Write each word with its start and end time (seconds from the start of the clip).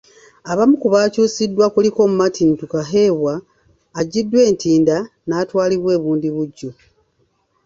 Abamu 0.51 0.75
ku 0.81 0.87
bakyusiddwa 0.93 1.65
kuliko 1.73 1.99
Martin 2.17 2.49
Tukahebwa 2.59 3.33
aggiddwa 3.99 4.39
e 4.49 4.51
Ntinda 4.55 4.97
n'atwalibwa 5.27 5.91
e 5.97 6.01
Bundibuggyo. 6.03 6.69